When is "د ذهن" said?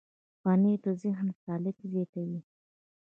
0.85-1.27